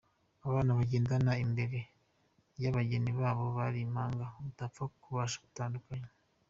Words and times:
Abana 0.47 0.69
bagendaga 0.77 1.31
imbere 1.45 1.77
y'abageni 2.61 3.11
nabo 3.21 3.45
bari 3.57 3.79
impanga 3.85 4.25
utapfa 4.49 4.83
kubasha 5.03 5.37
gutandukanya. 5.45 6.09